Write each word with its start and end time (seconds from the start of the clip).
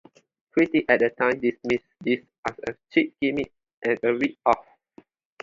Critics 0.51 0.85
at 0.89 0.99
the 1.01 1.09
time 1.11 1.39
dismissed 1.39 1.85
this 1.99 2.21
as 2.49 2.55
a 2.69 2.75
cheap 2.91 3.15
gimmick 3.21 3.53
and 3.83 3.99
a 4.03 4.11
rip-off. 4.11 4.65